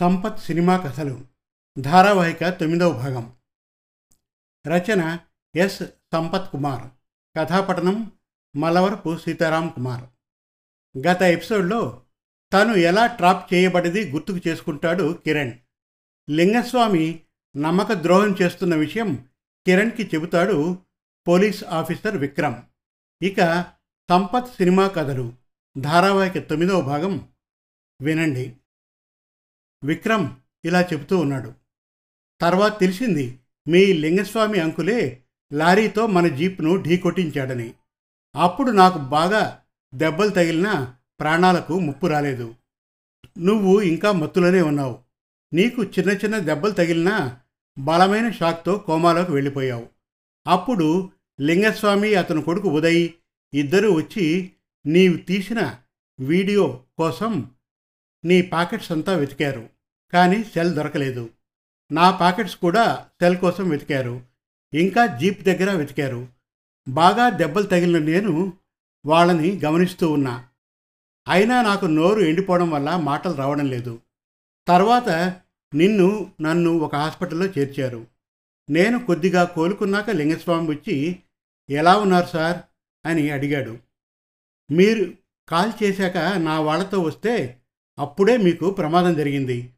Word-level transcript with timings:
Sampath 0.00 0.40
cinema 0.40 0.76
కథలు. 0.76 1.20
ధారావాహిక 1.78 2.48
తొమ్మిదవ 2.48 2.92
భాగం. 2.92 3.36
రచన 4.66 5.18
ఎస్. 5.56 5.82
సంపత్ 6.12 6.50
కుమార్. 6.50 6.88
కథాపఠనం 7.38 8.12
మలవరపు 8.56 9.18
సీతారాం 9.18 9.68
కుమార్. 9.68 10.04
గత 11.06 11.22
ఎపిసోడ్లో 11.22 12.02
తను 12.52 12.74
ఎలా 12.74 13.06
ట్రాప్ 13.06 13.54
చేయబడింది 13.54 14.10
గుర్తుకు 14.10 14.48
చేసుకుంటాడు 14.48 15.22
కిరణ్. 15.24 15.52
లింగస్వామి 16.30 17.22
నమ్మక 17.56 17.92
ద్రోహం 17.92 18.36
చేస్తున్న 18.42 18.74
విషయం 18.74 19.28
కిరణ్కి 19.66 20.10
చెబుతాడు 20.14 20.78
పోలీస్ 21.28 21.64
ఆఫీసర్ 21.64 22.16
విక్రమ్. 22.16 22.54
ఇక 23.22 23.66
సంపత్ 24.10 24.54
సినిమా 24.54 24.88
కథలు. 24.88 25.32
ధారావాహిక 25.78 26.48
తొమ్మిదవ 26.48 26.80
భాగం 26.80 27.32
వినండి. 28.02 28.56
విక్రమ్ 29.86 30.28
ఇలా 30.64 30.80
చెబుతూ 30.82 31.18
ఉన్నాడు. 31.18 31.52
తర్వాత 32.40 32.80
తెలిసింది 32.80 33.38
మీ 33.68 33.92
లింగస్వామి 33.92 34.58
అంకులే 34.58 35.22
లారీతో 35.52 36.06
మన 36.06 36.28
జీప్ను 36.28 36.82
ఢీకొట్టించాడని. 36.82 37.74
అప్పుడు 38.36 38.70
నాకు 38.70 38.98
బాగా 38.98 39.62
దెబ్బలు 39.94 40.28
తగిలినా 40.28 40.94
ప్రాణాలకు 41.20 41.78
ముప్పు 41.78 42.06
రాలేదు. 42.06 42.54
నువ్వు 43.38 43.80
ఇంకా 43.80 44.12
మత్తులోనే 44.12 44.62
ఉన్నావు. 44.62 44.98
నీకు 45.54 45.82
చిన్న 45.84 46.10
చిన్న 46.10 46.38
దెబ్బలు 46.38 46.70
తగిలినా 46.70 47.40
బలమైన 47.78 48.30
షాక్తో 48.30 48.78
కోమాలోకి 48.78 49.32
వెళ్ళిపోయావు. 49.32 49.86
అప్పుడు 50.46 51.10
లింగస్వామి 51.40 52.14
అతని 52.14 52.42
కొడుకు 52.42 52.68
ఉదయ్ 52.68 53.08
ఇద్దరూ 53.54 53.92
వచ్చి 53.92 54.52
నీవు 54.86 55.16
తీసిన 55.16 55.78
వీడియో 56.20 56.82
కోసం 56.98 57.50
నీ 58.24 58.42
పాకెట్స్ 58.42 58.92
అంతా 58.92 59.16
వెతికారు. 59.16 59.75
కానీ 60.12 60.44
సెల్ 60.44 60.74
దొరకలేదు. 60.74 61.30
నా 61.92 62.10
పాకెట్స్ 62.10 62.56
కూడా 62.56 63.08
సెల్ 63.20 63.36
కోసం 63.36 63.68
వెతికారు. 63.68 64.22
ఇంకా 64.74 65.06
జీప్ 65.06 65.42
దగ్గర 65.42 65.72
వెతికారు. 65.72 66.28
బాగా 66.88 67.28
దెబ్బలు 67.28 67.66
తగిలిన 67.66 68.04
నేను 68.04 68.52
వాళ్ళని 69.06 69.60
గమనిస్తూ 69.64 70.10
ఉన్నా. 70.10 70.48
అయినా 71.28 71.62
నాకు 71.62 71.86
నోరు 71.86 72.20
ఎండిపోవడం 72.20 72.70
వల్ల 72.70 72.96
మాటలు 72.96 73.34
రావడం 73.34 73.66
లేదు. 73.66 74.00
తర్వాత 74.68 75.08
నిన్ను 75.74 76.32
నన్ను 76.40 76.70
ఒక 76.70 76.94
హాస్పిటల్లో 76.94 77.46
చేర్చారు. 77.46 78.06
నేను 78.70 78.98
కొద్దిగా 78.98 79.44
కోలుకున్నాక 79.44 80.10
లింగస్వామి 80.10 80.70
వచ్చి 80.70 81.22
ఎలా 81.70 81.96
ఉన్నారు 81.96 82.26
సార్? 82.26 82.56
అని 83.06 83.30
అడిగాడు. 83.30 83.78
మీరు 84.70 85.12
కాల్ 85.48 85.72
చేశాక 85.82 86.18
నా 86.18 86.60
వాళ్ళతో 86.60 87.00
వస్తే 87.00 87.60
అప్పుడే 87.98 88.36
మీకు 88.36 88.70
ప్రమాదం 88.70 89.14
జరిగింది. 89.14 89.72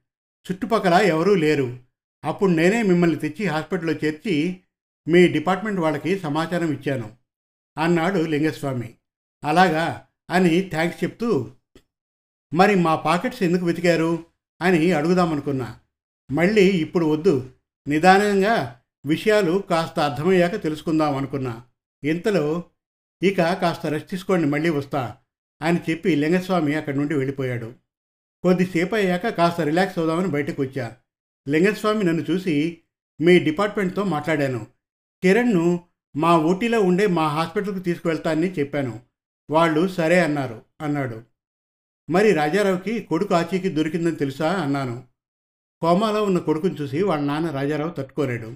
చుట్టుపక్కల 0.52 0.94
ఎవరూ 0.94 1.34
లేరు. 1.34 1.78
అప్పుడు 2.24 2.50
నేనే 2.50 2.82
మిమ్మల్ని 2.82 3.16
తెచ్చి 3.16 3.46
హాస్పిటల్లో 3.46 3.92
చేర్చి 3.92 4.60
మీ 5.08 5.28
డిపార్ట్మెంట్ 5.28 5.80
వాళ్ళకి 5.80 6.18
సమాచారం 6.18 6.72
ఇచ్చాను. 6.72 7.12
అన్నాడు 7.78 8.18
లింగస్వామి. 8.20 8.94
అలాగా? 9.44 10.06
అని 10.30 10.60
థ్యాంక్స్ 10.60 11.04
చెప్తూ 11.04 11.50
మరి 12.54 12.74
మా 12.74 12.96
పాకెట్స్ 12.96 13.42
ఎందుకు 13.42 13.66
వెతికారు? 13.66 14.26
అని 14.62 14.92
అడుగుదామనుకున్నా. 14.92 15.78
మళ్ళీ 16.30 16.64
ఇప్పుడు 16.64 17.06
వద్దు. 17.06 17.50
నిదానంగా 17.88 18.80
విషయాలు 19.06 19.64
కాస్త 19.70 20.00
అర్థమయ్యాక 20.00 20.62
తెలుసుకుందాం 20.62 21.16
అనుకున్నా. 21.16 21.62
ఇంతలో 22.04 22.64
ఇక 23.22 23.52
కాస్త 23.52 23.86
రెస్ట్ 23.86 24.10
తీసుకోండి 24.10 24.46
మళ్ళీ 24.46 24.70
వస్తా 24.70 25.16
అని 25.62 25.80
చెప్పి 25.90 26.16
లింగస్వామి 26.16 26.74
అక్కడి 26.74 26.98
నుండి 26.98 27.14
వెళ్ళిపోయాడు. 27.14 27.74
కొద్దిసేపు 28.42 28.94
అయ్యాక 28.94 29.28
కాస్త 29.28 29.60
రిలాక్స్ 29.60 29.98
అవుదామని 29.98 30.28
బయటకు 30.28 30.62
వచ్చా 30.62 30.96
లింగస్వామి 31.48 32.04
నన్ను 32.04 32.24
చూసి 32.30 32.78
మీ 33.20 33.38
డిపార్ట్మెంట్తో 33.38 34.04
మాట్లాడాను. 34.04 34.66
కిరణ్ను 35.22 35.80
మా 36.16 36.36
ఊటీలో 36.36 36.80
ఉండే 36.80 37.06
మా 37.06 37.28
హాస్పిటల్కి 37.28 37.80
తీసుకువెళ్తానని 37.80 38.52
చెప్పాను. 38.52 39.00
వాళ్ళు 39.50 39.88
సరే 39.88 40.20
అన్నారు 40.20 40.62
అన్నాడు. 40.80 41.22
మరి 42.10 42.32
రాజారావుకి 42.32 43.00
కొడుకు 43.00 43.34
ఆచీకి 43.34 43.68
దొరికిందని 43.68 44.16
తెలుసా? 44.16 44.52
అన్నాను. 44.52 45.04
కోమాలో 45.80 46.22
ఉన్న 46.24 46.38
కొడుకుని 46.38 46.74
చూసి 46.74 47.02
వాళ్ళ 47.02 47.24
నాన్న 47.24 47.50
రాజారావు 47.50 47.90
తట్టుకోలేడు. 47.90 48.54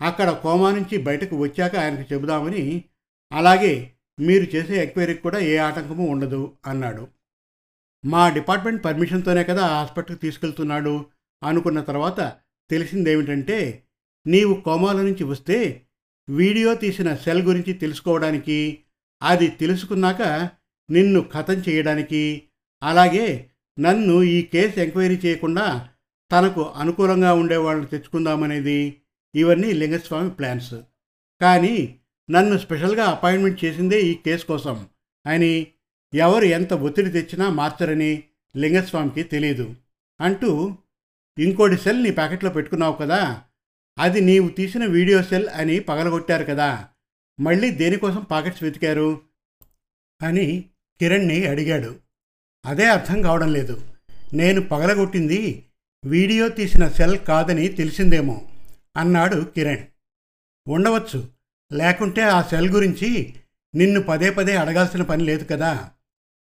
అక్కడ 0.00 0.30
కోమా 0.30 0.70
నుంచి 0.70 0.98
బయటకు 0.98 1.36
వచ్చాక 1.36 1.76
ఆయనకు 1.76 2.14
చెబుదామని 2.14 2.84
అలాగే 3.32 3.92
మీరు 4.20 4.56
చేసే 4.56 4.82
ఎంక్వైరీకి 4.82 5.22
కూడా 5.22 5.38
ఏ 5.38 5.56
ఆటంకము 5.56 6.06
ఉండదు 6.06 6.56
అన్నాడు. 6.66 7.08
మా 8.06 8.28
డిపార్ట్మెంట్ 8.28 8.84
పర్మిషన్తోనే 8.84 9.44
కదా 9.44 9.66
హాస్పిటల్కి 9.66 10.22
తీసుకెళ్తున్నాడు. 10.22 11.06
అనుకున్న 11.42 11.80
తర్వాత 11.80 12.32
తెలిసిందేమిటంటే 12.70 13.84
నీవు 14.26 14.54
కోమాల 14.54 14.96
నుంచి 14.96 15.24
వస్తే 15.24 15.86
వీడియో 16.30 16.74
తీసిన 16.74 17.14
సెల్ 17.14 17.42
గురించి 17.42 17.72
తెలుసుకోవడానికి 17.72 18.78
అది 19.22 19.48
తెలుసుకున్నాక 19.48 20.22
నిన్ను 20.90 21.28
ఖతం 21.34 21.54
చేయడానికి 21.54 22.42
అలాగే 22.82 23.50
నన్ను 23.80 24.22
ఈ 24.22 24.42
కేసు 24.42 24.80
ఎంక్వైరీ 24.80 25.16
చేయకుండా 25.16 25.88
తనకు 26.32 26.62
అనుకూలంగా 26.62 27.34
ఉండేవాళ్ళని 27.34 27.86
తెచ్చుకుందామనేది 27.86 28.96
ఇవన్నీ 29.34 29.72
లింగస్వామి 29.72 30.30
ప్లాన్స్. 30.30 30.74
కానీ 31.40 31.98
నన్ను 32.30 32.58
స్పెషల్గా 32.58 33.04
అపాయింట్మెంట్ 33.04 33.64
చేసిందే 33.64 34.00
ఈ 34.00 34.14
కేసు 34.14 34.46
కోసం. 34.46 34.86
అని 35.26 35.66
ఎవరు 36.14 36.44
ఎంత 36.44 36.72
ఒత్తిడి 36.72 37.10
తెచ్చినా 37.10 37.50
మార్చరని 37.50 38.22
లింగస్వామికి 38.56 39.22
తెలియదు 39.22 39.74
అంటూ 40.20 40.76
ఇంకోటి 41.38 41.76
సెల్ 41.76 42.02
నీ 42.02 42.10
ప్యాకెట్లో 42.10 42.50
పెట్టుకున్నావు 42.50 42.96
కదా 42.96 43.42
అది 43.98 44.20
నీవు 44.20 44.48
తీసిన 44.48 44.86
వీడియో 44.86 45.22
సెల్ 45.22 45.48
అని 45.48 45.78
పగలగొట్టారు 45.78 46.44
కదా 46.44 46.88
మళ్ళీ 47.40 47.70
దేనికోసం 47.70 48.26
పాకెట్స్ 48.30 48.62
వెతికారు? 48.62 49.20
అని 50.22 50.64
కిరణ్ని 51.00 51.46
అడిగాడు. 51.46 51.96
అదే 52.66 52.88
అర్థం 52.88 53.22
కావడం 53.22 53.52
లేదు. 53.52 53.82
నేను 54.32 54.60
పగలగొట్టింది 54.60 55.64
వీడియో 56.04 56.48
తీసిన 56.48 56.88
సెల్ 56.88 57.18
కాదని 57.18 57.68
తెలిసిందేమో 57.68 58.48
అన్నాడు 58.96 59.46
కిరణ్. 59.54 59.86
ఉండవచ్చు. 60.68 61.28
లేకుంటే 61.72 62.22
ఆ 62.22 62.42
సెల్ 62.42 62.70
గురించి 62.70 63.34
నిన్ను 63.74 64.02
పదే 64.02 64.30
పదే 64.30 64.56
అడగాల్సిన 64.56 65.02
పని 65.02 65.24
లేదు 65.24 65.44
కదా. 65.44 65.90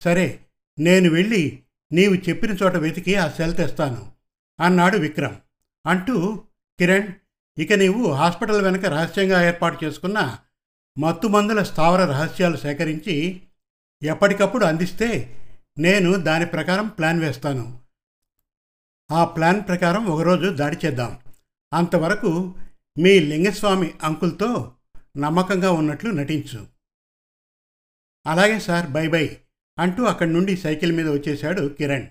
సరే 0.03 0.39
నేను 0.79 1.09
వెళ్ళి 1.09 1.63
నీవు 1.91 2.13
చెప్పిన 2.13 2.51
చోట 2.51 2.75
వెతికి 2.75 3.15
ఆ 3.15 3.29
సెల్ 3.29 3.55
తెస్తాను 3.55 4.11
అన్నాడు 4.59 4.97
విక్రమ్. 4.97 5.35
అంటూ 5.87 6.43
కిరణ్ 6.79 7.13
ఇక 7.57 7.73
నీవు 7.73 8.11
హాస్పిటల్ 8.11 8.61
వెనక 8.61 8.85
రహస్యంగా 8.85 9.47
ఏర్పాటు 9.47 9.85
చేసుకున్న 9.85 10.37
మత్తుమందుల 10.99 11.63
స్థావర 11.63 12.05
రహస్యాలు 12.05 12.57
సేకరించి 12.57 13.41
ఎప్పటికప్పుడు 14.03 14.65
అందిస్తే 14.65 15.39
నేను 15.79 16.13
దాని 16.13 16.45
ప్రకారం 16.45 16.87
ప్లాన్ 16.87 17.19
వేస్తాను. 17.19 17.79
ఆ 19.11 19.25
ప్లాన్ 19.25 19.61
ప్రకారం 19.67 20.05
ఒకరోజు 20.05 20.49
దాడి 20.49 20.77
చేద్దాం. 20.85 21.19
అంతవరకు 21.73 22.55
మీ 22.99 23.19
లింగస్వామి 23.19 23.93
అంకుల్తో 24.03 24.73
నమ్మకంగా 25.17 25.71
ఉన్నట్లు 25.71 26.11
నటించు. 26.11 26.67
అలాగే 28.27 28.59
సార్ 28.59 28.87
బై 28.87 29.07
బై. 29.07 29.37
అంటూ 29.79 30.03
అక్కడి 30.03 30.33
నుండి 30.33 30.57
సైకిల్ 30.57 30.91
మీద 30.91 31.09
వచ్చేశాడు 31.09 31.67
కిరణ్. 31.67 32.07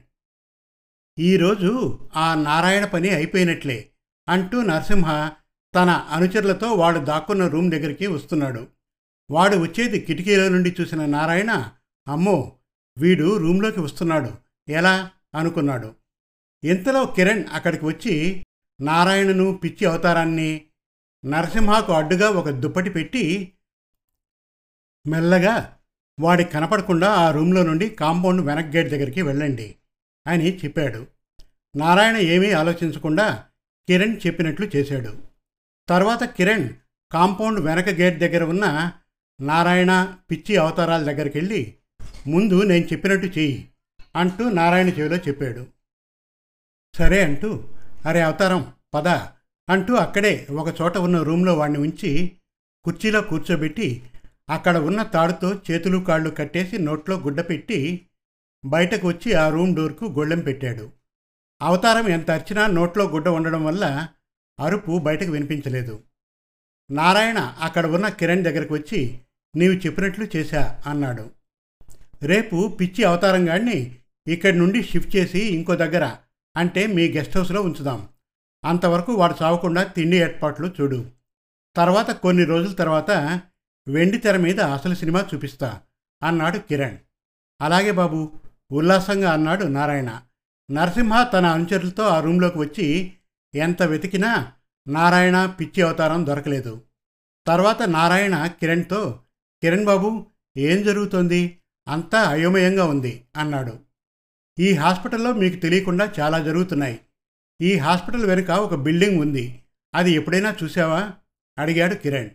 ఈరోజు 1.18 2.00
ఆ 2.16 2.34
నారాయణ 2.34 2.84
పని 2.84 3.10
అయిపోయినట్లే 3.10 3.90
అంటూ 4.28 4.62
నరసింహ 4.62 5.32
తన 5.74 5.90
అనుచరులతో 5.90 6.72
వాడు 6.72 6.98
దాక్కున్న 6.98 7.46
రూమ్ 7.46 7.70
దగ్గరికి 7.70 8.06
వస్తున్నాడు. 8.06 8.66
వాడు 9.30 9.56
వచ్చేది 9.56 10.00
కిటికీలో 10.00 10.48
నుండి 10.48 10.76
చూసిన 10.80 11.06
నారాయణ 11.06 11.70
అమ్మో 12.08 12.58
వీడు 12.98 13.36
రూమ్లోకి 13.36 13.80
వస్తున్నాడు. 13.80 14.32
ఎలా? 14.68 15.10
అనుకున్నాడు. 15.34 15.94
ఇంతలో 16.64 17.06
కిరణ్ 17.06 17.44
అక్కడికి 17.52 17.84
వచ్చి 17.84 18.44
నారాయణను 18.80 19.56
పిచ్చి 19.56 19.86
అవతారాన్ని 19.86 20.64
నరసింహకు 21.24 21.92
అడ్డుగా 21.92 22.30
ఒక 22.30 22.48
దుప్పటి 22.48 22.90
పెట్టి 22.90 23.52
మెల్లగా 25.06 25.78
వాడికి 26.20 26.50
కనపడకుండా 26.50 27.10
ఆ 27.12 27.30
రూమ్లో 27.30 27.62
నుండి 27.62 27.88
కాంపౌండ్ 27.88 28.40
వెనక్ 28.40 28.76
గేట్ 28.76 28.88
దగ్గరికి 28.88 29.22
వెళ్ళండి 29.22 29.74
అని 30.26 30.56
చెప్పాడు. 30.56 31.06
నారాయణ 31.76 32.16
ఏమీ 32.16 32.50
ఆలోచించకుండా 32.50 33.44
కిరణ్ 33.88 34.16
చెప్పినట్లు 34.26 34.70
చేశాడు. 34.76 35.16
తర్వాత 35.88 36.24
కిరణ్ 36.24 36.68
కాంపౌండ్ 37.12 37.60
వెనక 37.60 37.88
గేట్ 37.88 38.18
దగ్గర 38.18 38.44
ఉన్న 38.44 38.92
నారాయణ 39.40 40.16
పిచ్చి 40.30 40.56
అవతారాల 40.56 41.02
దగ్గరికి 41.02 41.38
వెళ్ళి 41.38 41.74
ముందు 42.26 42.62
నేను 42.62 42.84
చెప్పినట్టు 42.84 43.26
చెయ్యి 43.26 43.68
అంటూ 44.16 44.50
నారాయణ 44.50 44.88
చెవిలో 44.88 45.16
చెప్పాడు. 45.16 45.66
సరే 46.94 47.24
అంటూ 47.24 47.64
అరే 48.06 48.20
అవతారం 48.20 48.72
పద 48.94 49.08
అంటూ 49.68 49.94
అక్కడే 49.94 50.46
ఒక 50.50 50.80
చోట 50.80 50.98
ఉన్న 50.98 51.22
రూమ్లో 51.22 51.54
వాడిని 51.54 51.78
ఉంచి 51.78 52.32
కుర్చీలో 52.84 53.20
కూర్చోబెట్టి 53.20 54.02
అక్కడ 54.52 54.76
ఉన్న 54.76 55.02
తాడుతో 55.02 55.54
చేతులు 55.54 55.98
కాళ్ళు 55.98 56.30
కట్టేసి 56.30 56.78
నోట్లో 56.78 57.18
గుడ్డ 57.18 57.40
పెట్టి 57.40 58.06
బయటకు 58.64 59.08
వచ్చి 59.08 59.32
ఆ 59.34 59.48
రూమ్ 59.48 59.76
డోర్కు 59.76 60.04
గొళ్ళెం 60.04 60.40
పెట్టాడు. 60.40 60.92
అవతారం 61.62 62.08
ఎంత 62.08 62.30
అరిచినా 62.30 62.66
నోట్లో 62.66 63.04
గుడ్డ 63.04 63.28
ఉండడం 63.28 63.64
వల్ల 63.64 64.08
అరుపు 64.60 64.98
బయటకు 64.98 65.30
వినిపించలేదు. 65.30 66.02
నారాయణ 66.90 67.38
అక్కడ 67.38 67.86
ఉన్న 67.86 68.08
కిరణ్ 68.08 68.44
దగ్గరకు 68.44 68.74
వచ్చి 68.74 69.20
నీవు 69.56 69.74
చెప్పినట్లు 69.74 70.28
చేశా 70.36 70.82
అన్నాడు. 70.86 71.30
రేపు 72.22 72.76
పిచ్చి 72.80 73.04
అవతారం 73.04 73.48
గాడిని 73.48 73.96
ఇక్కడి 74.26 74.58
నుండి 74.58 74.82
షిఫ్ట్ 74.82 75.16
చేసి 75.16 75.38
ఇంకో 75.38 75.76
దగ్గర 75.76 76.16
అంటే 76.56 76.86
మీ 76.86 77.08
గెస్ట్ 77.08 77.36
హౌస్లో 77.36 77.62
ఉంచుదాం. 77.62 78.08
అంతవరకు 78.64 79.12
వాడు 79.12 79.34
చావకుండా 79.42 79.82
తిండి 79.82 80.16
ఏర్పాట్లు 80.16 80.74
చూడు. 80.80 81.10
తర్వాత 81.76 82.10
కొన్ని 82.10 82.44
రోజుల 82.44 82.72
తర్వాత 82.72 83.40
వెండి 83.88 84.18
తెర 84.18 84.36
మీద 84.36 84.60
అసలు 84.60 84.94
సినిమా 84.94 85.28
చూపిస్తా 85.34 85.80
అన్నాడు 86.22 86.58
కిరణ్. 86.58 86.98
అలాగే 87.60 87.90
బాబు 87.90 88.32
ఉల్లాసంగా 88.72 89.32
అన్నాడు 89.32 89.64
నారాయణ. 89.64 90.20
నరసింహ 90.70 91.22
తన 91.22 91.46
అనుచరులతో 91.46 92.02
ఆ 92.02 92.20
రూంలోకి 92.20 92.58
వచ్చి 92.58 93.12
ఎంత 93.54 93.82
వెతికినా 93.82 94.52
నారాయణ 94.88 95.46
పిచ్చి 95.46 95.82
అవతారం 95.82 96.26
దొరకలేదు. 96.26 96.82
తర్వాత 97.46 97.82
నారాయణ 97.82 98.46
కిరణ్తో 98.46 99.20
కిరణ్ 99.62 99.84
బాబు 99.84 100.26
ఏం 100.56 100.82
జరుగుతోంది? 100.82 101.58
అంతా 101.88 102.22
అయోమయంగా 102.22 102.84
ఉంది 102.84 103.24
అన్నాడు. 103.36 103.78
ఈ 104.58 104.74
హాస్పిటల్లో 104.74 105.32
మీకు 105.32 105.56
తెలియకుండా 105.56 106.12
చాలా 106.20 106.38
జరుగుతున్నాయి. 106.38 107.00
ఈ 107.62 107.76
హాస్పిటల్ 107.76 108.26
వెనుక 108.26 108.50
ఒక 108.50 108.74
బిల్డింగ్ 108.74 109.20
ఉంది. 109.20 109.62
అది 109.94 110.12
ఎప్పుడైనా 110.12 110.56
చూసావా 110.64 111.10
అడిగాడు 111.58 111.94
కిరణ్. 111.94 112.30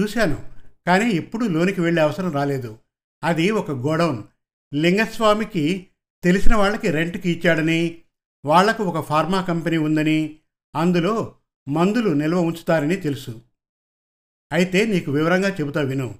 చూశాను. 0.00 0.59
కానీ 0.90 1.10
ఎప్పుడు 1.10 1.44
లోనికి 1.44 1.80
వెళ్ళే 1.80 2.02
అవసరం 2.02 2.32
రాలేదు. 2.32 2.78
అది 3.24 3.50
ఒక 3.50 3.70
గోడౌన్ 3.70 4.22
లింగస్వామికి 4.74 5.86
తెలిసిన 6.24 6.56
వాళ్ళకి 6.56 6.90
రెంట్కి 6.90 7.30
ఇచ్చాడని 7.30 8.00
వాళ్ళకు 8.44 8.84
ఒక 8.84 9.06
ఫార్మా 9.06 9.42
కంపెనీ 9.42 9.76
ఉందని 9.76 10.36
అందులో 10.76 11.34
మందులు 11.68 12.10
నిల్వ 12.10 12.40
ఉంచుతారని 12.40 12.96
తెలుసు. 12.96 13.40
అయితే 14.52 14.86
నీకు 14.86 15.10
వివరంగా 15.10 15.48
చెబుతా 15.48 15.80
విను. 15.80 16.14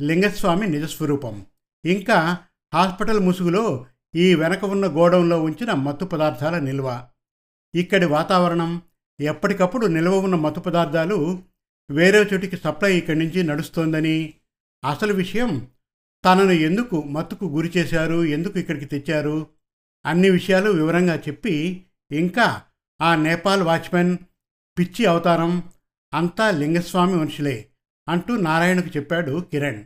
లింగస్వామి 0.00 0.66
నిజస్వరూపం. 0.66 1.46
ఇంకా 1.84 2.38
హాస్పిటల్ 2.74 3.20
ముసుగులో 3.20 3.86
ఈ 4.14 4.34
వెనక 4.34 4.64
ఉన్న 4.64 4.86
గోడౌన్లో 4.86 5.42
ఉంచిన 5.42 5.72
మత్తు 5.72 6.04
పదార్థాల 6.04 6.58
నిల్వ. 6.58 7.06
ఇక్కడి 7.74 8.06
వాతావరణం 8.06 8.82
ఎప్పటికప్పుడు 9.20 9.86
నిల్వ 9.86 10.18
ఉన్న 10.18 10.34
మత్తు 10.34 10.60
పదార్థాలు 10.60 11.42
వేరే 11.90 12.30
చోటికి 12.32 12.56
సప్లై 12.56 12.98
ఇక్కడి 12.98 13.18
నుంచి 13.18 13.42
నడుస్తోందని. 13.42 14.34
అసలు 14.88 15.14
విషయం 15.14 15.68
తనను 16.24 16.52
ఎందుకు 16.52 17.02
మత్తుకు 17.02 17.44
గురి 17.44 17.72
చేశారు 17.76 18.24
ఎందుకు 18.24 18.58
ఇక్కడికి 18.58 18.84
తెచ్చారు? 18.84 19.46
అన్ని 20.06 20.30
విషయాలు 20.30 20.70
వివరంగా 20.70 21.16
చెప్పి 21.16 21.86
ఇంకా 22.12 22.62
ఆ 23.02 23.14
నేపాల్ 23.14 23.62
వాచ్మెన్ 23.62 24.18
పిచ్చి 24.78 25.06
అవతారం 25.06 25.62
అంతా 26.14 26.50
లింగస్వామి 26.50 27.14
మనుషులే 27.14 27.66
అంటూ 28.08 28.36
నారాయణకు 28.36 28.88
చెప్పాడు 28.88 29.40
కిరణ్. 29.50 29.84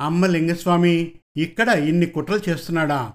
అమ్మ 0.00 0.26
లింగస్వామి 0.26 1.12
ఇక్కడ 1.36 1.68
ఇన్ని 1.68 2.06
కుట్రలు 2.06 2.50
చేస్తున్నాడా? 2.50 3.12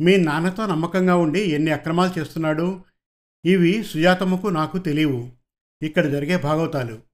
మీ 0.00 0.16
నాన్నతో 0.16 0.66
నమ్మకంగా 0.66 1.16
ఉండి 1.16 1.40
ఎన్ని 1.40 1.70
అక్రమాలు 1.70 2.20
చేస్తున్నాడు? 2.20 2.84
ఇవి 3.44 3.84
సుజాతమ్మకు 3.84 4.46
నాకు 4.46 4.78
తెలియవు. 4.78 5.30
ఇక్కడ 5.82 6.06
జరిగే 6.06 6.36
భాగవతాలు. 6.36 7.13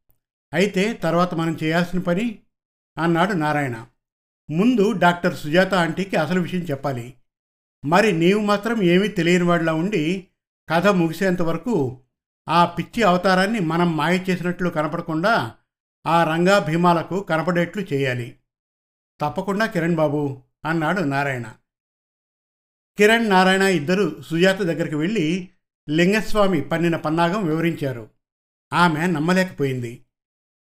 అయితే 0.52 0.93
తర్వాత 0.93 1.35
మనం 1.35 1.58
చేయాల్సిన 1.62 1.99
పని? 1.99 2.38
అన్నాడు 2.99 3.32
నారాయణ. 3.32 3.87
ముందు 4.50 4.93
డాక్టర్ 4.93 5.37
సుజాత 5.37 5.75
ఆంటీకి 5.75 6.17
అసలు 6.17 6.41
విషయం 6.41 6.61
చెప్పాలి. 6.61 7.14
మరి 7.85 8.12
నీవు 8.12 8.41
మాత్రం 8.41 8.82
ఏమీ 8.82 9.08
తెలియని 9.08 9.44
వాడిలా 9.44 9.75
ఉండి 9.75 10.26
కథ 10.70 10.87
ముగిసేంత 10.87 11.43
వరకు 11.43 12.00
ఆ 12.49 12.64
పిచ్చి 12.64 13.02
అవతారాన్ని 13.02 13.61
మనం 13.61 13.97
మాయ 13.97 14.19
చేసినట్లు 14.19 14.70
కనపడకుండా 14.70 15.55
ఆ 16.06 16.25
రంగా 16.25 16.58
భీమాలకు 16.58 17.20
కనపడేట్లు 17.20 17.82
చేయాలి. 17.93 18.37
తప్పకుండా 19.20 19.67
కిరణ్ 19.67 19.94
బాబు 19.94 20.43
అన్నాడు 20.64 21.00
నారాయణ. 21.00 21.55
కిరణ్ 22.99 23.29
నారాయణ 23.29 23.62
ఇద్దరు 23.62 24.23
సుజాత 24.23 24.56
దగ్గరికి 24.56 24.94
వెళ్ళి 24.94 25.50
లింగస్వామి 25.91 26.61
పన్నిన 26.61 26.97
పన్నాగం 26.97 27.47
వివరించారు. 27.47 28.11
ఆమె 28.73 29.06
నమ్మలేకపోయింది. 29.06 30.05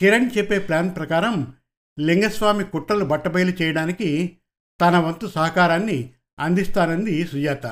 కిరణ్ 0.02 0.30
చెప్పే 0.38 0.58
ప్లాన్ 0.58 0.96
ప్రకారం 0.96 1.54
లింగస్వామి 2.00 2.64
కుట్రలు 2.64 3.04
బట్టబయలు 3.04 3.50
చేయడానికి 3.50 4.38
తన 4.80 4.98
వంతు 4.98 5.26
సహకారాన్ని 5.26 6.12
అందిస్తానంది 6.38 7.26
సుజాత. 7.26 7.66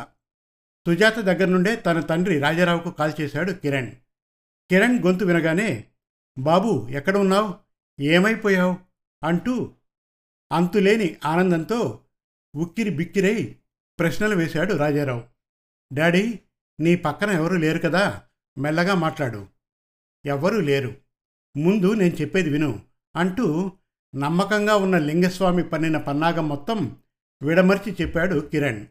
సుజాత 0.87 1.19
దగ్గర 1.19 1.44
నుండే 1.44 1.77
తన 1.77 2.00
తండ్రి 2.00 2.38
రాజారావుకు 2.38 2.91
కాల్ 2.91 3.12
చేశాడు 3.21 3.53
కిరణ్. 3.53 3.91
కిరణ్ 4.71 5.03
గొంతు 5.05 5.25
వినగానే 5.25 5.85
బాబు 6.38 6.88
ఎక్కడ 6.91 7.17
ఉన్నావు 7.17 7.55
ఏమైపోయావు? 8.03 8.79
అంటూ 9.25 9.75
అంతులేని 10.53 11.17
ఆనందంతో 11.25 12.00
ఉక్కిరి 12.56 12.91
బిక్కిరై 12.91 13.56
ప్రశ్నలు 13.99 14.37
వేశాడు 14.37 14.75
రాజారావు. 14.75 15.25
డాడీ 15.93 16.38
నీ 16.81 16.97
పక్కన 16.97 17.31
ఎవరూ 17.31 17.56
లేరు 17.56 17.79
కదా? 17.79 18.23
మెల్లగా 18.59 18.94
మాట్లాడు. 18.94 19.47
ఎవ్వరూ 20.27 20.61
లేరు. 20.61 21.09
ముందు 21.56 21.94
నేను 21.94 22.14
చెప్పేది 22.14 22.50
విను 22.50 22.82
అంటూ 23.17 23.73
నమ్మకంగా 24.14 24.76
ఉన్న 24.76 24.99
లింగస్వామి 24.99 25.62
పన్నిన 25.62 25.97
పన్నాగం 25.97 26.49
మొత్తం 26.49 26.97
విడమర్చి 27.43 27.97
చెప్పాడు 28.00 28.41
కిరణ్. 28.41 28.87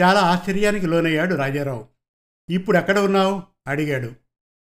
చాలా 0.00 0.20
ఆశ్చర్యానికి 0.20 0.86
లోనయ్యాడు 0.86 1.34
రాజారావు. 1.34 1.88
ఇప్పుడు 2.50 2.78
ఎక్కడ 2.78 2.98
ఉన్నావు? 2.98 3.42
అడిగాడు. 3.66 4.12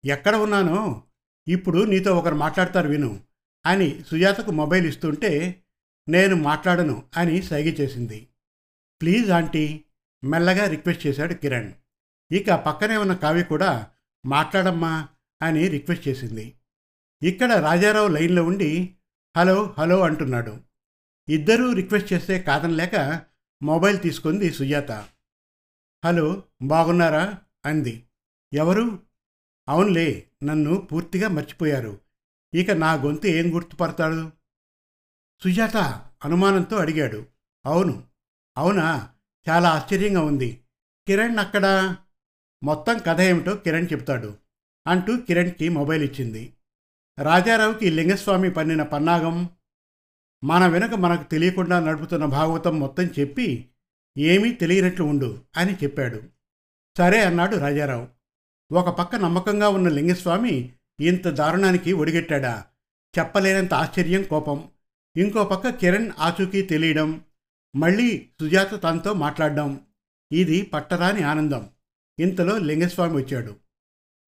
ఎక్కడ 0.05 0.37
ఉన్నానో? 0.37 1.03
ఇప్పుడు 1.49 1.85
నీతో 1.85 2.19
ఒకరు 2.19 2.35
మాట్లాడతారు 2.35 2.89
విను 2.89 3.21
అని 3.67 4.05
సుజాతకు 4.07 4.51
మొబైల్ 4.51 4.87
ఇస్తుంటే 4.87 5.63
నేను 6.09 6.37
మాట్లాడను 6.37 7.03
అని 7.17 7.43
సైగ 7.43 7.67
చేసింది. 7.67 8.29
ప్లీజ్ 9.03 9.31
ఆంటీ 9.31 9.85
మెల్లగా 10.25 10.67
రిక్వెస్ట్ 10.67 11.07
చేశాడు 11.07 11.35
కిరణ్. 11.35 11.73
ఇక 12.33 12.51
పక్కనే 12.51 12.97
ఉన్న 12.97 13.15
కావ్య 13.15 13.43
కూడా 13.43 13.91
మాట్లాడమ్మా 14.27 15.09
అని 15.43 15.69
రిక్వెస్ట్ 15.69 16.09
చేసింది. 16.09 16.56
ఇక్కడ 17.23 17.53
రాజారావు 17.53 18.09
లైన్లో 18.09 18.45
ఉండి 18.45 18.95
హలో 19.37 19.75
హలో 19.79 20.01
అంటున్నాడు. 20.01 20.61
ఇద్దరూ 21.29 21.73
రిక్వెస్ట్ 21.73 22.13
చేస్తే 22.13 22.39
కాదనలేక 22.39 23.23
మొబైల్ 23.63 24.01
తీసుకుంది 24.01 24.51
సుజాత. 24.51 24.93
హలో 26.05 26.43
బాగున్నారా? 26.63 27.39
అంది. 27.67 28.05
ఎవరు? 28.55 29.03
అవునులే 29.69 30.29
నన్ను 30.45 30.77
పూర్తిగా 30.77 31.29
మర్చిపోయారు. 31.29 32.01
ఇక 32.55 32.71
నా 32.71 32.93
గొంతు 32.93 33.27
ఏం 33.27 33.55
గుర్తుపడతాడు? 33.55 34.33
సుజాత 35.43 35.77
అనుమానంతో 36.25 36.77
అడిగాడు. 36.77 37.27
అవును 37.67 38.05
అవునా? 38.59 39.11
చాలా 39.49 39.69
ఆశ్చర్యంగా 39.69 40.21
ఉంది. 40.21 40.61
కిరణ్ 41.07 41.39
అక్కడ? 41.39 41.97
మొత్తం 42.65 42.99
కథ 42.99 43.21
ఏమిటో 43.21 43.55
కిరణ్ 43.55 43.89
చెప్తాడు 43.93 44.37
అంటూ 44.87 45.17
కిరణ్కి 45.17 45.69
మొబైల్ 45.69 46.03
ఇచ్చింది. 46.03 46.53
రాజారావుకి 47.23 47.91
లింగస్వామి 47.91 48.51
పన్నిన 48.51 48.83
పన్నాగం 48.83 49.51
మన 50.45 50.67
వెనుక 50.67 50.91
మనకు 50.91 51.31
తెలియకుండా 51.31 51.81
నడుపుతున్న 51.81 52.25
భాగవతం 52.25 52.81
మొత్తం 52.81 53.05
చెప్పి 53.05 53.69
ఏమీ 54.19 54.53
తెలియనట్లు 54.53 55.05
ఉండు 55.05 55.43
అని 55.57 55.75
చెప్పాడు. 55.75 56.23
సరే 56.99 57.25
అన్నాడు 57.25 57.57
రాజారావు. 57.57 58.09
ఒక 58.75 58.99
పక్క 58.99 59.17
నమ్మకంగా 59.17 59.69
ఉన్న 59.69 59.89
లింగస్వామి 59.89 60.73
ఇంత 61.01 61.29
దారుణానికి 61.29 61.93
ఒడిగెట్టాడా? 61.93 62.65
చెప్పలేనంత 63.19 63.75
ఆశ్చర్యం 63.75 64.23
కోపం. 64.23 64.69
ఇంకో 65.17 65.45
పక్క 65.45 65.69
కిరణ్ 65.71 66.11
ఆచూకీ 66.19 66.63
తెలియడం 66.63 67.25
మళ్ళీ 67.77 68.29
సుజాత 68.41 68.83
తనతో 68.85 69.13
మాట్లాడడం 69.13 69.81
ఇది 70.33 70.63
పట్టరాని 70.63 71.23
ఆనందం. 71.23 71.71
ఇంతలో 72.19 72.59
లింగస్వామి 72.59 73.17
వచ్చాడు. 73.17 73.57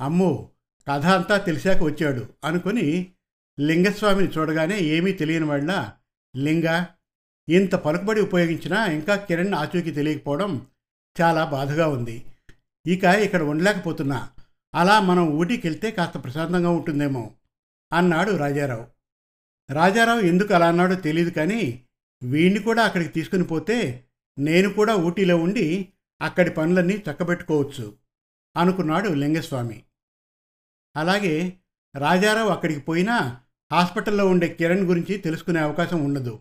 అమ్మో 0.00 0.50
కథ 0.88 1.06
అంతా 1.06 1.36
తెలిసాక 1.38 1.82
వచ్చాడు 1.82 2.26
అనుకుని 2.44 3.12
లింగస్వామిని 3.60 4.28
చూడగానే 4.28 4.78
ఏమీ 4.78 5.12
తెలియని 5.12 5.44
వాళ్ళ 5.44 5.92
లింగ 6.36 6.86
ఇంత 7.48 7.74
పలుకుబడి 7.74 8.20
ఉపయోగించినా 8.20 8.86
ఇంకా 8.86 9.16
కిరణ్ 9.16 9.54
ఆచూకీ 9.54 9.90
తెలియకపోవడం 9.90 10.66
చాలా 11.20 11.44
బాధగా 11.44 11.88
ఉంది. 11.88 12.24
ఇక 12.86 13.04
ఇక్కడ 13.04 13.42
ఉండలేకపోతున్నా. 13.42 14.30
అలా 14.74 15.00
మనం 15.00 15.28
ఊటీకి 15.28 15.66
వెళ్తే 15.68 15.90
కాస్త 15.90 16.24
ప్రశాంతంగా 16.24 16.70
ఉంటుందేమో 16.70 17.30
అన్నాడు 17.92 18.36
రాజారావు. 18.36 18.86
రాజారావు 19.70 20.20
ఎందుకు 20.20 20.54
అలా 20.54 20.68
అన్నాడో 20.68 20.94
తెలియదు 20.94 21.30
కానీ 21.30 21.84
వీణ్ణి 22.22 22.60
కూడా 22.60 22.84
అక్కడికి 22.84 23.10
తీసుకుని 23.10 23.44
పోతే 23.44 24.04
నేను 24.38 24.68
కూడా 24.68 24.96
ఊటీలో 24.96 25.36
ఉండి 25.36 25.88
అక్కడి 26.22 26.50
పనులన్నీ 26.50 26.94
చక్కబెట్టుకోవచ్చు 27.10 27.96
అనుకున్నాడు 28.56 29.08
లింగస్వామి. 29.08 29.84
అలాగే 30.98 31.52
రాజారావు 31.96 32.48
అక్కడికి 32.48 32.80
పోయినా 32.80 33.40
హాస్పిటల్లో 33.72 34.28
ఉండే 34.28 34.48
కిరణ్ 34.48 34.80
గురించి 34.80 35.18
తెలుసుకునే 35.18 35.60
అవకాశం 35.60 36.04
ఉండదు. 36.04 36.40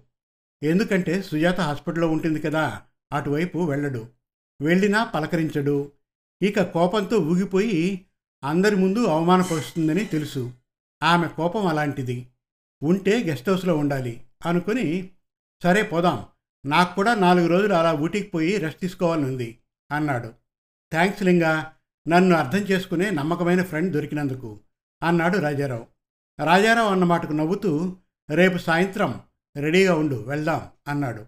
ఎందుకంటే 0.63 1.21
సుజాత 1.21 1.59
హాస్పిటల్లో 1.59 2.09
ఉంటుంది 2.11 2.41
కదా 2.41 2.81
అటువైపు 3.13 3.57
వెళ్ళడు. 3.57 4.07
వెళ్ళినా 4.61 5.03
పలకరించడు. 5.03 5.91
ఇక 6.43 6.61
కోపంతో 6.61 7.17
ఊగిపోయి 7.17 8.05
అందరి 8.43 8.75
ముందు 8.75 9.05
అవమానపరుస్తుందని 9.05 10.05
తెలుసు. 10.05 10.53
ఆమె 11.03 11.27
కోపం 11.27 11.67
అలాంటిది. 11.67 12.27
ఉంటే 12.83 13.23
గెస్ట్ 13.23 13.49
హౌస్లో 13.49 13.77
ఉండాలి 13.77 14.23
అనుకుని 14.45 15.09
సరే 15.63 15.83
పోదాం 15.83 16.25
నాకు 16.65 16.95
కూడా 16.95 17.15
నాలుగు 17.15 17.47
రోజులు 17.47 17.73
అలా 17.73 17.93
ఊటీకి 17.93 18.29
పోయి 18.29 18.57
రెస్ట్ 18.57 18.81
తీసుకోవాలని 18.81 19.25
ఉంది 19.25 19.57
అన్నాడు. 19.91 20.27
థ్యాంక్స్ 20.91 21.23
లింగా. 21.23 21.73
నన్ను 22.07 22.35
అర్థం 22.35 22.59
చేసుకునే 22.59 23.09
నమ్మకమైన 23.09 23.63
ఫ్రెండ్ 23.63 23.93
దొరికినందుకు 23.93 24.59
అన్నాడు 25.03 25.37
రాజారావు. 25.37 25.87
రాజారావు 26.45 26.89
అన్న 26.89 27.03
మాటకు 27.03 27.33
నవ్వుతూ 27.33 27.95
రేపు 28.29 28.57
సాయంత్రం 28.57 29.21
రెడీగా 29.55 29.95
ఉండు 29.95 30.15
వెళ్దాం 30.15 30.69
అన్నాడు. 30.87 31.25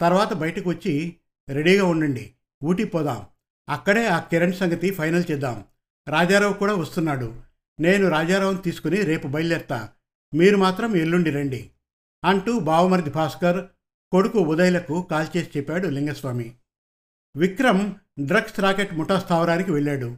తర్వాత 0.00 0.32
బయటకు 0.32 0.70
వచ్చి 0.70 1.16
రెడీగా 1.48 1.84
ఉండండి 1.84 2.34
ఊటీ 2.64 2.84
పోదాం 2.84 3.26
అక్కడే 3.68 4.06
ఆ 4.06 4.18
కిరణ్ 4.18 4.52
సంగతి 4.52 4.90
ఫైనల్ 4.90 5.24
చేద్దాం 5.30 5.64
రాజారావు 6.08 6.52
కూడా 6.52 6.74
వస్తున్నాడు 6.74 7.34
నేను 7.80 8.08
రాజారావుని 8.08 8.62
తీసుకుని 8.62 9.02
రేపు 9.02 9.28
బయలుదేరతా 9.28 9.88
మీరు 10.34 10.56
మాత్రం 10.56 10.96
ఎల్లుండి 10.96 11.30
రండి 11.30 11.70
అంటూ 12.24 12.58
బావమరిది 12.58 13.10
భాస్కర్ 13.10 13.66
కొడుకు 14.12 14.38
ఉదయలకు 14.38 15.02
కాల్ 15.02 15.36
చేసి 15.36 15.50
చెప్పాడు 15.56 15.88
లింగస్వామి. 15.88 16.54
విక్రమ్ 17.36 17.94
డ్రగ్స్ 18.20 18.60
రాకెట్ 18.60 18.94
ముఠా 18.94 19.18
స్థావరానికి 19.18 19.72
వెళ్ళాడు. 19.72 20.16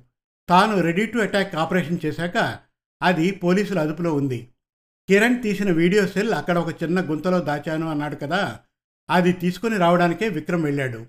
తాను 0.48 0.80
రెడీ 0.80 1.06
టు 1.06 1.18
అటాక్ 1.18 1.54
ఆపరేషన్ 1.54 1.98
చేశాక 2.04 2.58
అది 3.02 3.30
పోలీసుల 3.30 3.78
అదుపులో 3.78 4.14
ఉంది. 4.14 4.48
కిరణ్ 5.08 5.42
తీసిన 5.42 5.72
వీడియో 5.72 6.06
సెల్ 6.06 6.32
అక్కడ 6.32 6.58
ఒక 6.58 6.82
చిన్న 6.82 7.10
గుంతలో 7.10 7.40
దాచాను 7.40 7.90
అన్నాడు 7.90 8.16
కదా 8.16 8.60
అది 9.10 9.32
తీసుకుని 9.32 9.76
రావడానికే 9.76 10.28
విక్రమ్ 10.28 10.62
వెళ్ళాడు. 10.62 11.06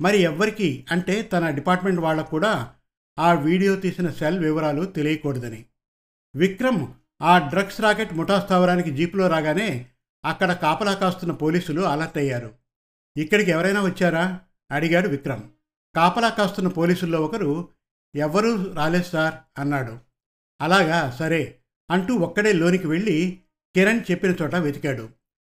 మరి 0.00 0.18
ఎవ్వరికి 0.18 0.86
అంటే 0.90 1.22
తన 1.22 1.50
డిపార్ట్మెంట్ 1.50 2.00
వాళ్ళకు 2.00 2.30
కూడా 2.30 2.74
ఆ 3.18 3.32
వీడియో 3.32 3.76
తీసిన 3.76 4.10
సెల్ 4.10 4.38
వివరాలు 4.38 4.84
తెలియకూడదని. 4.84 5.64
విక్రమ్ 6.36 6.86
ఆ 7.22 7.38
డ్రగ్స్ 7.38 7.80
రాకెట్ 7.80 8.14
ముఠా 8.14 8.40
స్థావరానికి 8.40 8.90
జీపులో 8.90 9.28
రాగానే 9.28 9.86
అక్కడ 10.24 10.52
కాపలా 10.52 10.94
కాస్తున్న 10.94 11.32
పోలీసులు 11.32 11.80
అలర్ట్ 11.80 12.18
అయ్యారు. 12.18 12.54
ఇక్కడికి 13.16 13.50
ఎవరైనా 13.50 13.82
వచ్చారా? 13.82 14.40
అడిగాడు 14.70 15.08
విక్రమ్. 15.08 15.42
కాపలా 15.96 16.28
కాస్తున్న 16.28 16.68
పోలీసుల్లో 16.68 17.20
ఒకరు 17.20 17.68
ఎవ్వరూ 18.16 18.72
రాలేదు 18.72 19.04
సార్ 19.04 19.34
అన్నాడు. 19.60 19.98
అలాగా 20.60 21.10
సరే 21.10 21.58
అంటూ 21.90 22.14
ఒక్కడే 22.14 22.52
లోనికి 22.52 22.86
వెళ్ళి 22.86 23.40
కిరణ్ 23.74 24.00
చెప్పిన 24.10 24.34
చోట 24.42 24.54
వెతికాడు. 24.54 25.08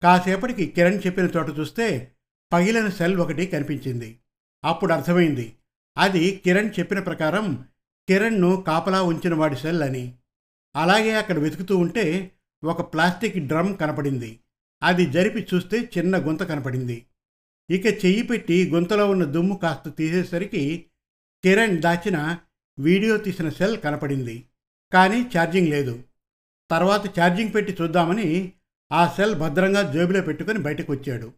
కాసేపటికి 0.03 0.67
కిరణ్ 0.67 1.03
చెప్పిన 1.07 1.25
చోట 1.25 1.59
చూస్తే 1.59 2.13
పగిలిన 2.53 2.89
సెల్ 2.89 3.17
ఒకటి 3.17 3.47
కనిపించింది. 3.47 4.19
అప్పుడు 4.65 4.93
అర్థమైంది. 4.93 5.57
అది 5.99 6.41
కిరణ్ 6.45 6.71
చెప్పిన 6.79 6.99
ప్రకారం 6.99 7.69
కిరణ్ను 8.09 8.63
కాపలా 8.63 9.03
ఉంచిన 9.03 9.35
వాడి 9.35 9.57
సెల్ 9.57 9.83
అని. 9.83 10.15
అలాగే 10.77 11.15
అక్కడ 11.15 11.39
వెతుకుతూ 11.39 11.77
ఉంటే 11.77 12.31
ఒక 12.65 12.95
ప్లాస్టిక్ 12.95 13.39
డ్రమ్ 13.39 13.77
కనపడింది. 13.77 14.41
అది 14.83 15.07
జరిపి 15.07 15.47
చూస్తే 15.55 15.91
చిన్న 15.99 16.29
గుంత 16.29 16.43
కనపడింది. 16.43 17.07
ఇక 17.71 17.87
చెయ్యి 17.87 18.23
పెట్టి 18.23 18.71
గుంతలో 18.71 19.11
ఉన్న 19.11 19.25
దుమ్ము 19.25 19.57
కాస్త 19.57 19.89
తీసేసరికి 19.89 20.87
కిరణ్ 21.45 21.83
దాచిన 21.83 22.39
వీడియో 22.79 23.17
తీసిన 23.17 23.49
సెల్ 23.49 23.81
కనపడింది. 23.81 24.49
కానీ 24.93 25.23
ఛార్జింగ్ 25.23 25.69
లేదు. 25.69 26.05
తర్వాత 26.71 27.21
ఛార్జింగ్ 27.21 27.55
పెట్టి 27.55 27.77
చూద్దామని 27.81 28.53
ఆ 28.93 29.09
సెల్ 29.09 29.35
భద్రంగా 29.35 29.93
జేబులో 29.93 30.21
పెట్టుకొని 30.21 30.59
బయటకు 30.59 30.93
వచ్చాడు 30.93 31.33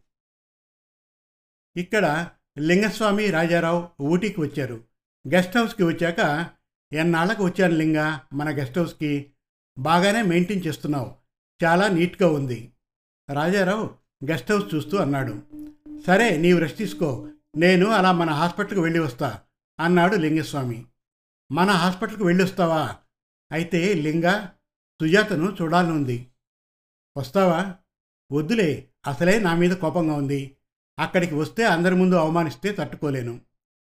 ఇక్కడ 1.77 2.29
లింగస్వామి 2.59 3.31
రాజారావు 3.31 3.89
ఊటీకి 4.01 4.41
వచ్చారు. 4.41 4.83
గెస్ట్ 5.27 5.57
హౌస్కి 5.57 5.83
వచ్చాక 5.83 6.49
ఎన్నాళ్ళకు 6.93 7.45
వచ్చాను 7.45 7.75
లింగ? 7.75 8.19
మన 8.33 8.59
గెస్ట్ 8.59 8.77
హౌస్కి 8.77 9.31
బాగానే 9.79 10.21
మెయింటైన్ 10.21 10.65
చేస్తున్నావు. 10.67 11.15
చాలా 11.63 11.87
నీట్గా 11.87 12.29
ఉంది. 12.29 12.71
రాజారావు 13.33 13.89
గెస్ట్ 14.31 14.51
హౌస్ 14.51 14.75
చూస్తూ 14.75 14.97
అన్నాడు. 14.97 15.64
సరే 16.05 16.37
నీవు 16.37 16.59
రెస్ట్ 16.59 16.77
తీసుకో. 16.77 17.29
నేను 17.55 17.89
అలా 17.89 18.11
మన 18.11 18.29
హాస్పిటల్కి 18.29 18.79
వెళ్ళి 18.79 18.99
వస్తా 18.99 19.41
అన్నాడు 19.79 20.15
లింగస్వామి. 20.15 20.85
మన 21.51 21.69
హాస్పిటల్కి 21.69 22.23
వెళ్ళి 22.23 22.43
వస్తావా? 22.43 22.95
అయితే 23.51 23.93
లింగ 23.93 24.45
సుజాతను 25.01 25.57
చూడాలనుంది 25.61 26.27
వస్తావా? 27.17 27.75
వద్దులే 28.31 28.89
అసలే 29.07 29.39
నా 29.39 29.55
మీద 29.55 29.71
కోపంగా 29.71 30.13
ఉంది. 30.13 30.57
అక్కడికి 30.99 31.35
వస్తే 31.35 31.63
అందరి 31.63 31.95
ముందు 31.95 32.15
అవమానిస్తే 32.15 32.71
తట్టుకోలేను. 32.71 33.41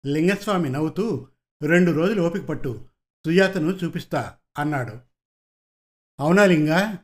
లింగస్వామి 0.06 0.70
నవ్వుతూ 0.70 1.28
రెండు 1.64 1.92
రోజులు 1.92 2.22
ఓపిక 2.22 2.46
పట్టు 2.46 2.86
సుజాతను 3.26 3.72
చూపిస్తా 3.72 4.38
అన్నాడు. 4.58 5.00
అవునా 6.20 6.46
లింగ? 6.46 6.96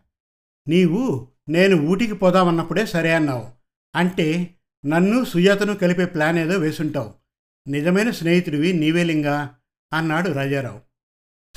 నీవు 0.67 1.27
నేను 1.49 1.75
ఊటికి 1.87 2.13
పోదామన్నప్పుడే 2.13 2.85
సరే 2.85 3.13
అన్నావు. 3.13 3.51
అంటే 3.95 4.55
నన్ను 4.85 5.25
సుజాతను 5.25 5.75
కలిపే 5.75 6.05
ప్లాన్ 6.05 6.37
ఏదో 6.37 6.57
వేసుంటావు. 6.57 7.13
నిజమైన 7.69 8.09
స్నేహితుడివి 8.11 8.73
నీవేలింగా 8.73 9.55
అన్నాడు 9.93 10.29
రాజారావు. 10.29 10.81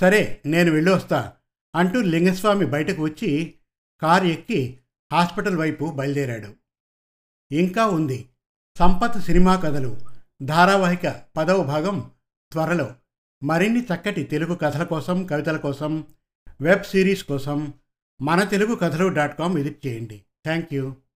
సరే 0.00 0.40
నేను 0.47 0.73
వెళ్ళి 0.73 0.92
వస్తా 0.92 1.32
అంటూ 1.75 2.00
లింగస్వామి 2.00 2.66
బయటకు 2.66 3.02
వచ్చి 3.02 3.54
కారు 4.02 4.25
ఎక్కి 4.25 4.78
హాస్పిటల్ 5.12 5.56
వైపు 5.56 5.85
బయలుదేరాడు. 5.85 6.54
ఇంకా 7.54 7.87
ఉంది. 7.87 8.28
సంపత్ 8.78 9.23
సినిమా 9.23 9.56
కథలు 9.56 9.97
ధారావాహిక 10.42 11.23
పదవ 11.37 11.62
భాగం 11.62 12.11
త్వరలో. 12.52 12.92
మరిన్ని 13.42 13.80
చక్కటి 13.80 14.25
తెలుగు 14.25 14.54
కథల 14.54 14.85
కోసం 14.85 15.26
కవితల 15.26 15.56
కోసం 15.56 16.06
వెబ్ 16.61 16.85
సిరీస్ 16.85 17.25
కోసం 17.25 17.73
మన 18.23 18.44
తెలుగు 18.44 18.75
కథలు 18.75 19.08
డాట్ 19.08 19.38
కామ్ 19.38 19.54
విజిట్ 19.54 19.87
చేయండి. 19.87 20.23
Thank 20.44 20.75
you. 20.75 20.94